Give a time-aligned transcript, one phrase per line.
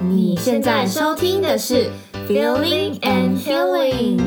[0.00, 1.90] 你现在收听的是
[2.28, 4.20] Feeling and Healing。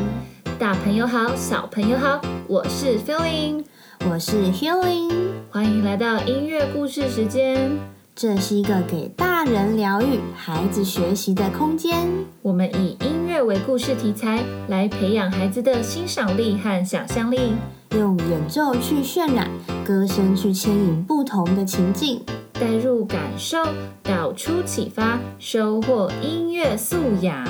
[0.59, 3.63] 大朋友好，小朋友好，我是 Feeling，
[4.09, 5.09] 我是 Healing，
[5.49, 7.71] 欢迎来到音乐故事时间。
[8.13, 12.05] 这是一个给大人疗愈、孩子学习的空间。
[12.41, 17.53] 我们以音乐为故事题材，来培养孩子的欣赏力和想象力，
[17.91, 19.49] 用演奏去渲染，
[19.85, 22.21] 歌声去牵引不同的情境。
[22.61, 23.57] 带入感受，
[24.03, 27.43] 导出启发，收获音乐素养。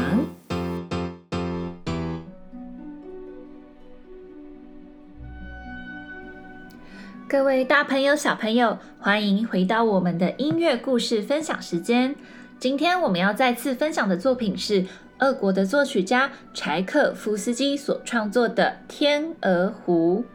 [7.27, 12.15] 各位大朋友、小朋友，欢迎回到我们的音乐故事分享时间。
[12.57, 14.85] 今天我们要再次分享的作品是
[15.19, 20.19] 俄国的作曲家柴可夫斯基所创作的《天鹅湖》。《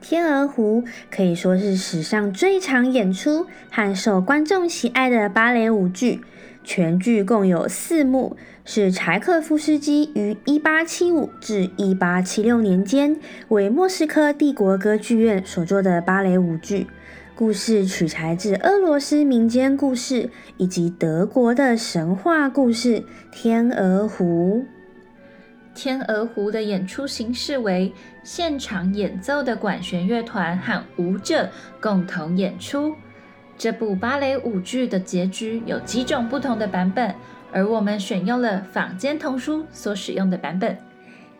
[0.00, 6.20] 天鹅湖》可以说是史上最常演出和受观众喜爱的芭蕾舞剧，
[6.64, 16.86] 全剧共有四幕，是柴可夫斯基于1875至1876年间为莫斯科帝国歌剧院所作的芭蕾舞剧。
[17.34, 23.00] 故事取材自俄罗斯民间故事以及德国的神话故事
[23.30, 24.64] 《天鹅湖》。
[25.78, 27.92] 《天鹅湖》的演出形式为
[28.24, 31.48] 现场演奏的管弦乐团和舞者
[31.80, 32.96] 共同演出。
[33.56, 37.14] 这部芭蕾舞剧的结局有几种不同的版本，
[37.52, 40.76] 而我们选用了坊间童书所使用的版本。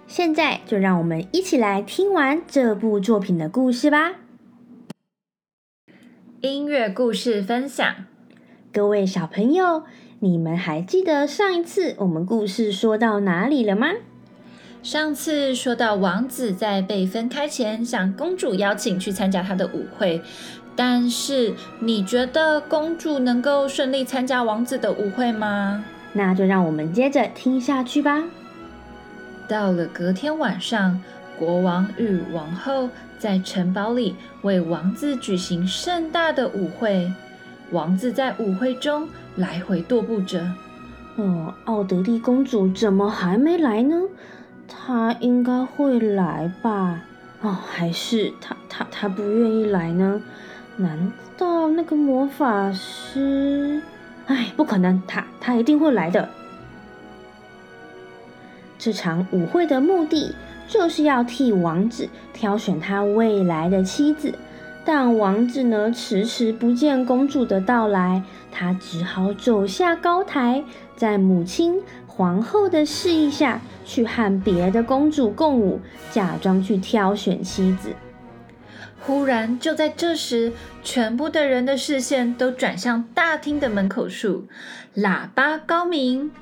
[0.07, 4.13] 现在就让我们一起来听完这部作品的故事吧。
[6.43, 7.93] 音乐故事分享，
[8.73, 9.83] 各位小朋友，
[10.21, 13.89] 你们还记得上一次我们故事说到哪里了吗？
[14.83, 20.23] 上次说到，王子在被分开前向公主邀请去参加他的舞会，
[20.77, 25.85] 但是你觉得公主能够顺利参加王子的舞会吗？
[26.13, 28.23] 那就让我们接着听下去吧。
[29.49, 31.03] 到了隔天晚上，
[31.39, 32.89] 国王与王后
[33.19, 37.13] 在城堡里为王子举行盛大的舞会。
[37.73, 40.51] 王子在舞会中来回踱步着。
[41.17, 43.97] 哦，奥德利公主怎么还没来呢？
[44.69, 47.01] 他应该会来吧？
[47.41, 50.21] 哦，还是他他他不愿意来呢？
[50.77, 53.83] 难道那个魔法师？
[54.27, 56.29] 哎，不可能，他他一定会来的。
[58.79, 60.35] 这场舞会的目的
[60.69, 64.35] 就是要替王子挑选他未来的妻子，
[64.85, 70.63] 但王子呢，迟迟不见公主的到来，他只好走下高台，
[70.95, 71.81] 在母亲。
[72.19, 75.81] 皇后的示意下去和别的公主共舞，
[76.11, 77.95] 假装去挑选妻子。
[78.99, 80.53] 忽然，就在这时，
[80.83, 84.49] 全部的人的视线都转向大厅的门口处，
[84.97, 86.33] 喇叭高鸣。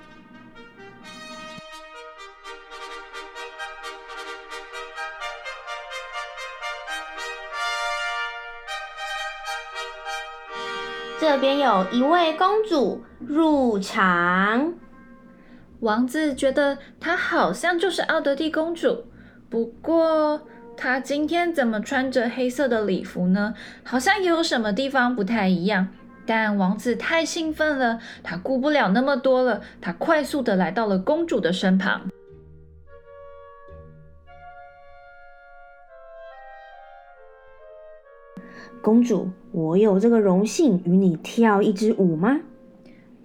[11.21, 14.73] 这边有一位公主入场。
[15.81, 19.05] 王子觉得她好像就是奥德蒂公主，
[19.51, 20.43] 不过
[20.77, 23.55] 她今天怎么穿着黑色的礼服呢？
[23.85, 25.89] 好像也有什么地方不太一样。
[26.29, 32.11] 但王子太兴奋了，他顾不了那么多了，他快速的来到了公主的身旁。
[38.83, 42.41] 公主，我有这个荣幸与你跳一支舞吗？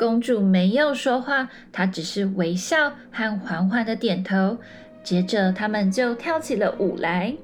[0.01, 4.57] 公主没有说话，她只是微笑和缓缓的点头。
[5.03, 7.35] 接着，他们就跳起了舞来。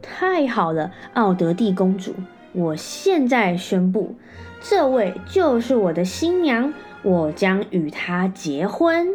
[0.00, 2.14] 太好了，奥德蒂公主！
[2.52, 4.14] 我现在宣布，
[4.60, 6.72] 这位就是我的新娘。
[7.02, 9.08] 我将与他结婚。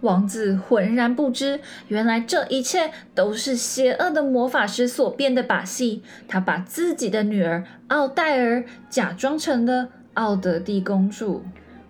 [0.00, 6.02] 王子浑然不知，原来这一切都是邪恶的魔法师所变的把戏。
[6.26, 11.42] 他把自己的女儿奥黛尔假装成了奥德蒂公主。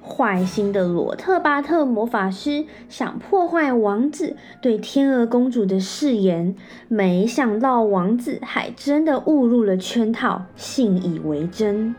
[0.04, 6.54] 坏心的罗特巴特魔法师想破坏王子对天鹅公主的誓言，
[6.88, 11.94] 没想到王子还真的误入了圈套，信以为真。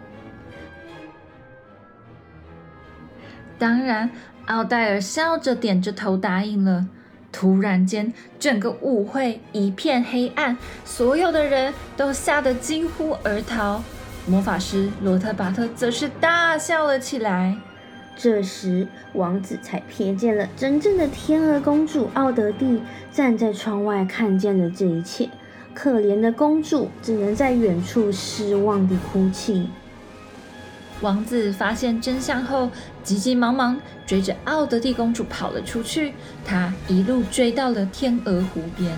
[3.64, 4.10] 当然，
[4.48, 6.86] 奥黛尔笑着点着头答应了。
[7.32, 13.82] 突然间，整个舞会一片黑暗，所有的人都吓得惊呼而逃。
[14.28, 17.56] 魔法师罗特巴特则是大笑了起来。
[18.18, 22.82] 这时，王子才瞥见了真正的天鹅公主奥德蒂
[23.14, 25.30] 站在窗外，看见了这一切。
[25.74, 29.70] 可怜的公主只能在远处失望地哭泣。
[31.02, 32.70] 王子发现真相后，
[33.04, 36.14] 急急忙忙追着奥德蒂公主跑了出去。
[36.46, 38.98] 他一路追到了天鹅湖边。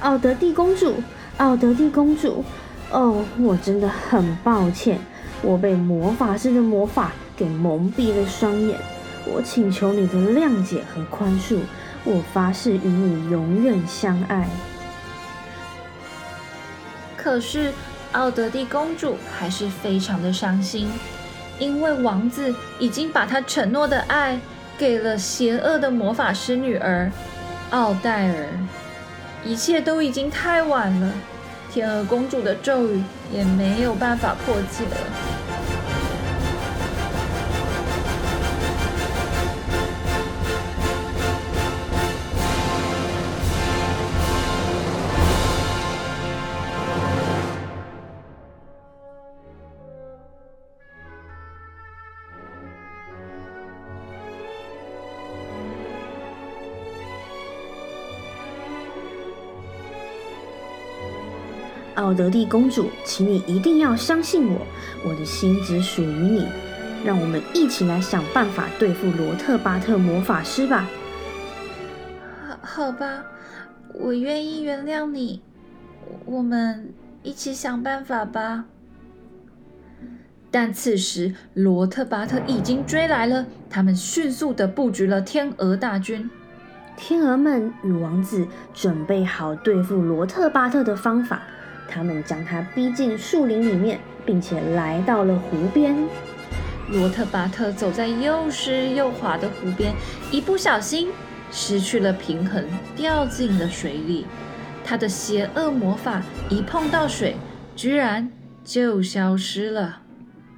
[0.00, 1.02] 奥德蒂公主，
[1.38, 2.44] 奥德蒂公主，
[2.90, 5.00] 哦，我真的很抱歉，
[5.42, 8.78] 我被魔法师的魔法给蒙蔽了双眼。
[9.24, 11.58] 我请求你的谅解和宽恕，
[12.04, 14.48] 我发誓与你永远相爱。
[17.16, 17.72] 可是
[18.10, 20.90] 奥德蒂公主还是非常的伤心，
[21.62, 24.36] 因为王子已经把他承诺的爱
[24.76, 27.08] 给了邪恶的魔法师女儿
[27.70, 28.48] 奥黛尔。
[29.44, 31.12] 一切都已经太晚了，
[31.72, 33.00] 天鹅公主的咒语
[33.32, 35.31] 也没有办法破解了。
[62.12, 64.66] 奥德蒂公主，请你一定要相信我，
[65.02, 66.46] 我的心只属于你。
[67.02, 70.86] 让我们一起来想办法对付罗特巴特魔法师吧。
[72.46, 73.24] 好，好吧，
[73.94, 75.40] 我愿意原谅你。
[76.26, 76.92] 我们
[77.22, 78.66] 一起想办法吧。
[80.50, 86.28] 但此时罗特巴特已经追来了，他们迅速的布局了天鹅大军。
[86.94, 91.40] 天鹅们与王子准备好对付罗特巴特的方法。
[91.92, 95.94] 他们将他逼进树林里面，并且来到了湖边。
[96.90, 99.92] 罗特巴特走在又湿又滑的湖边，
[100.30, 101.10] 一不小心
[101.50, 102.64] 失去了平衡，
[102.96, 104.26] 掉进了水里。
[104.84, 107.36] 他的邪恶魔法一碰到水，
[107.76, 108.30] 居然
[108.64, 110.00] 就消失了。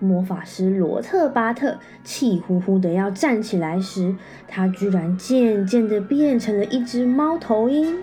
[0.01, 4.15] 魔法师罗特巴特气呼呼的要站起来时，
[4.47, 7.99] 他居然渐渐的变成了一只猫头鹰。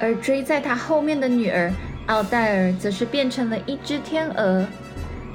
[0.00, 1.72] 而追在他后面的女儿
[2.06, 4.66] 奥黛尔，则是变成了一只天鹅。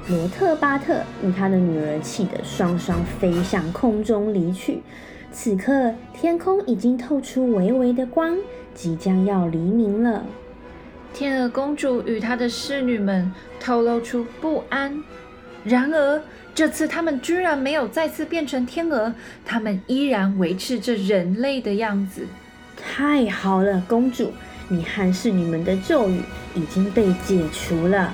[0.08, 4.82] 罗特巴特与他的女儿气得双双飞向空中离去。
[5.32, 8.36] 此刻，天空已经透出微微的光，
[8.74, 10.24] 即将要黎明了。
[11.12, 15.02] 天鹅公主与她的侍女们透露出不安。
[15.64, 16.22] 然而，
[16.54, 19.14] 这次他们居然没有再次变成天鹅，
[19.44, 22.26] 他们依然维持着人类的样子。
[22.76, 24.32] 太好了，公主。
[24.68, 26.22] 你和侍女们的咒语
[26.54, 28.12] 已经被解除了。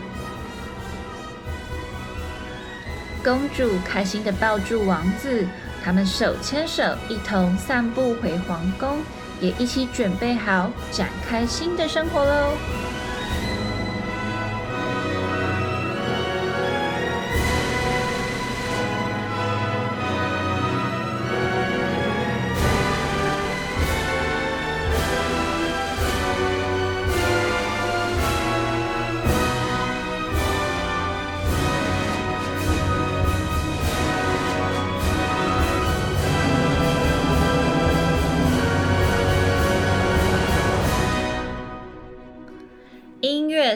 [3.22, 5.46] 公主开心的抱住王子，
[5.84, 8.98] 他们手牵手一同散步回皇宫，
[9.40, 12.52] 也一起准备好展开新的生活喽。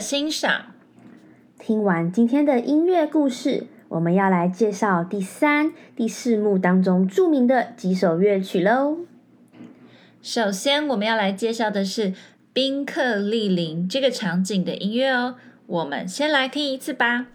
[0.05, 0.67] 欣赏。
[1.59, 8.99] 听完今天的音乐故事，我们要来介绍第三、第四幕当中著名的几首乐曲喽。
[10.21, 12.13] 首先，我们要来介绍的是
[12.53, 15.37] 宾客莅临这个场景的音乐哦。
[15.67, 17.29] 我们先来听一次吧。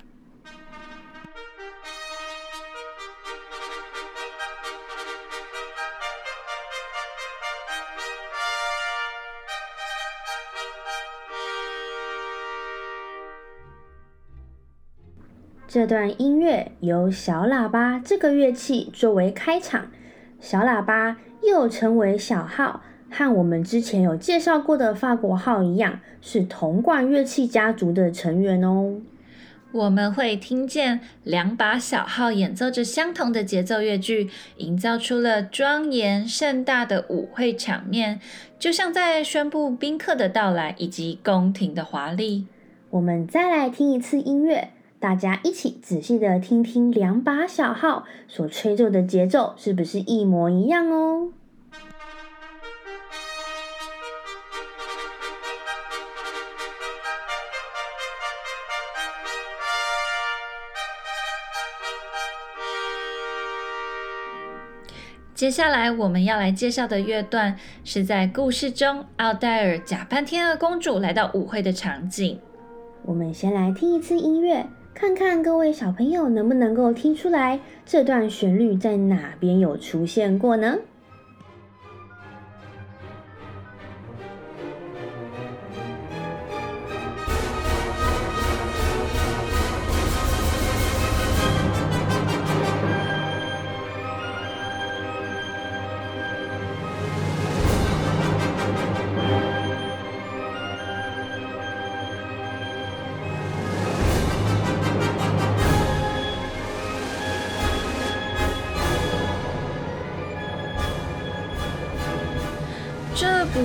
[15.72, 19.92] 这段音乐由小喇叭这个乐器作为开场。
[20.40, 28.96] 小喇叭又称为小号，和我们之前有介绍过的法国号一样，是铜管乐器家族的成员哦。
[29.72, 38.20] 我们会听见两把小号演奏着相同的节奏乐句，营造出了庄严盛大的舞会场面，
[38.58, 42.48] 就像在宣布宾客的到来以及宫廷的华丽。
[42.90, 44.70] 我们再来听一次音乐。
[45.00, 51.30] 大家一起仔细的听听两把小号所吹奏的节奏是不是一模一样哦？
[65.34, 72.38] 接下来我们要来介绍的乐段是在故事中奥黛尔假扮天鹅公主来到舞会的场景。
[73.06, 74.68] 我们先来听一次音乐。
[75.00, 80.80] 看看各位小朋友能不能够听出来这段旋律在哪边有出现过呢？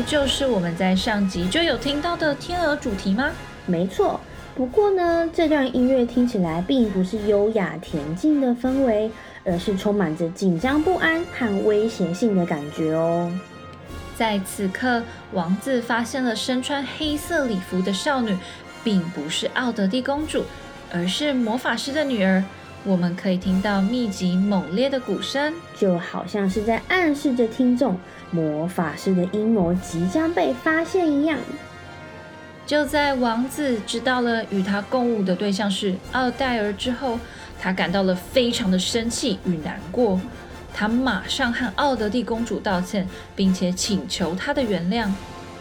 [0.07, 3.31] 就是我们在上集就有听到的天鹅主题吗？
[3.67, 4.21] 没错。
[4.55, 9.11] 不过呢，这段音乐听起来并不是优雅恬静的氛围，
[9.45, 13.33] 而是充满着紧张不安和威胁性的感觉哦。
[14.15, 18.37] 在此刻，王子发现了身穿黑色礼服的少女，
[18.85, 20.45] 并不是奥德蒂公主，
[20.93, 22.45] 而是魔法师的女儿。
[22.85, 27.99] 我们可以听到密集猛烈的鼓声，就好像是在暗示着听众，
[28.35, 31.39] 魔法师的阴谋即将被发现一样。
[32.67, 37.21] 就在王子知道了与他共舞的对象是奥黛尔之后，
[37.61, 40.21] 他感到了非常的生气与难过。
[40.73, 45.09] 他马上和奥德蒂公主道歉，并且请求她的原谅。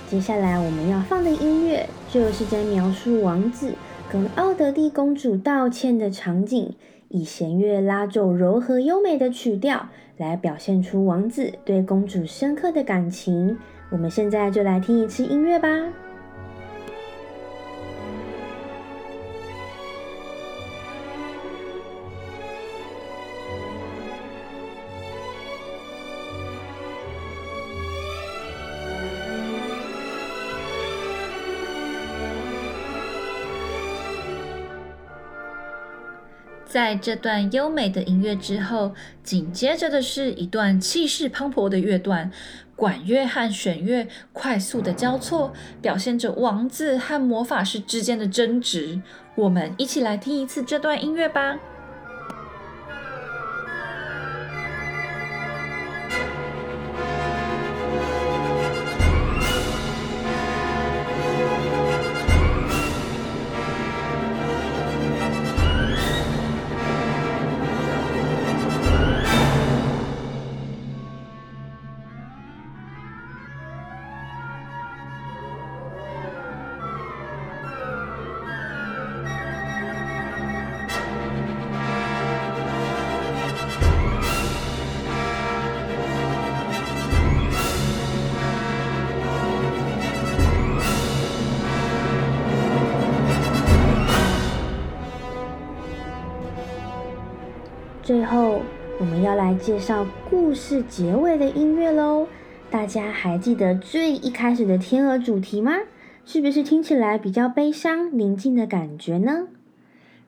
[0.10, 3.75] 接下来我们要放的音乐，就是在描述王子
[4.12, 6.74] 跟奥德蒂公主道歉的场景。
[7.13, 13.55] 以弦乐拉奏柔和优美的曲调，来表现出王子对公主深刻的感情。
[13.91, 15.70] 我们现在就来听一次音乐吧。
[36.74, 42.32] 在这段优美的音乐之后，紧接着的是一段气势磅礴的乐段，
[42.75, 45.53] 管乐和弦乐快速的交错，
[45.84, 49.00] 表现着王子和魔法师之间的争执。
[49.36, 51.60] 我们一起来听一次这段音乐吧。
[98.13, 98.62] 最后，
[99.00, 102.27] 我们要来介绍故事结尾的音乐喽。
[102.70, 105.74] 大家还记得最一开始的天鹅主题吗？
[106.24, 109.48] 是不是听起来比较悲伤、宁静的感觉呢？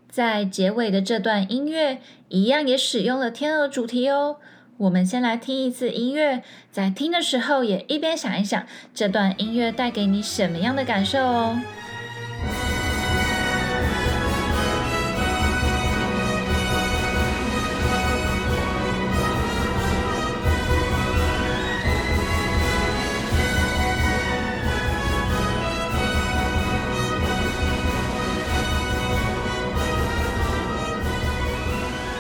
[0.10, 2.00] 在结尾的这段音乐，
[2.30, 4.38] 一样也使用了天鹅主题哦。
[4.78, 8.66] 我们先来听一次音乐，在听的时候也一边想一想，
[8.96, 11.60] 这段音乐带给你什么样的感受哦。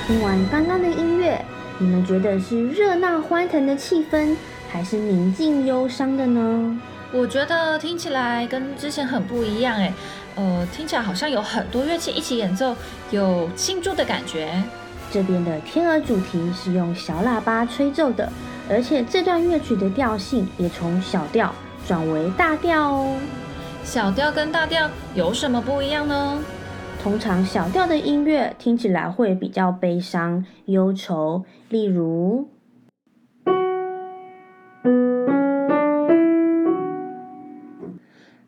[0.08, 1.44] 听完刚刚的音乐，
[1.80, 4.36] 你们觉得是热闹欢腾的气氛，
[4.70, 6.80] 还是宁静忧伤的呢？
[7.12, 9.92] 我觉得听起来跟之前很不一样诶，
[10.36, 12.76] 呃，听起来好像有很多乐器一起演奏，
[13.10, 14.62] 有庆祝的感觉。
[15.12, 18.32] 这边的天鹅主题是用小喇叭吹奏的，
[18.70, 21.52] 而且这段乐曲的调性也从小调
[21.88, 23.18] 转为大调哦。
[23.84, 26.40] 小调跟大调有什么不一样呢？
[27.06, 32.48] 通常小调的音乐听起来会比较悲伤、忧愁，例如；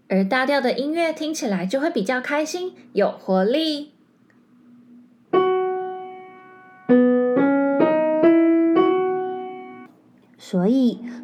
[0.10, 3.92] 而大调的音乐听起来就会比较开心、有活力。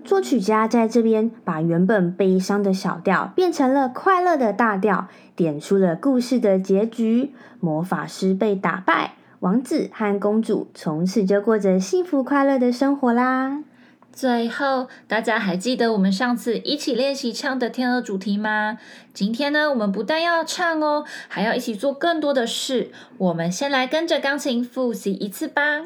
[0.04, 7.32] 作曲家在这边把原本悲伤的小调变成了快乐的大调，点出了故事的结局。
[7.60, 13.64] 魔法师被打败，王子和公主从此就过着幸福快乐的生活啦。
[14.12, 18.78] 最后，大家还记得我们上次一起练习唱的天鹅主题吗？
[19.14, 22.92] 今天呢，我们不但要唱哦，还要一起做更多的事。
[23.18, 25.86] 我们先来跟着钢琴复习一次吧。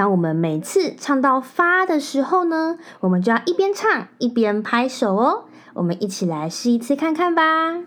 [0.00, 5.44] 当我们每次唱到发的时候呢，我们就要一边唱一边拍手哦。
[5.74, 7.82] 我们一起来试一次看看吧。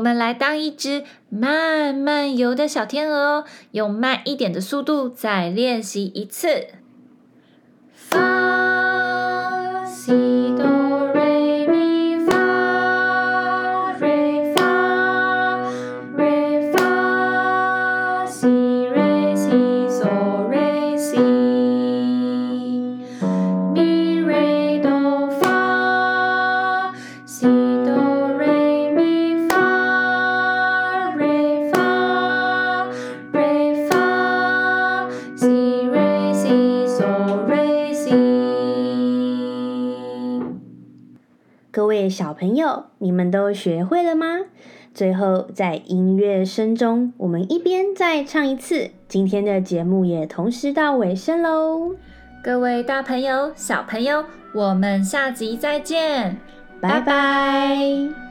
[0.00, 6.68] 我们来当一只慢慢游的小天鹅哦，用慢一点的速度再练习一次。
[42.10, 44.40] 小朋友，你们都学会了吗？
[44.92, 48.90] 最后，在音乐声中，我们一边再唱一次。
[49.06, 51.94] 今天的节目也同时到尾声喽。
[52.42, 56.36] 各位大朋友、小朋友，我们下集再见，
[56.80, 58.29] 拜拜。